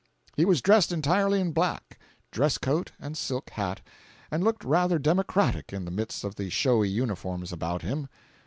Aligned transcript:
He 0.35 0.45
was 0.45 0.63
dressed 0.63 0.91
entirely 0.91 1.39
in 1.39 1.51
black—dress 1.51 2.57
coat 2.57 2.91
and 2.99 3.15
silk 3.15 3.51
hat—and 3.51 4.43
looked 4.43 4.63
rather 4.63 4.97
democratic 4.97 5.71
in 5.71 5.85
the 5.85 5.91
midst 5.91 6.23
of 6.23 6.33
the 6.37 6.49
showy 6.49 6.89
uniforms 6.89 7.53
about 7.53 7.83
him. 7.83 8.07